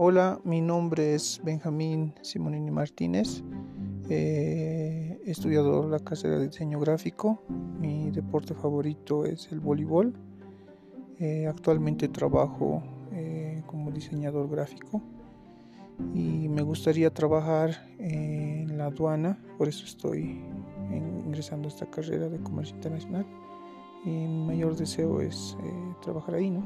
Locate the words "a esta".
21.66-21.86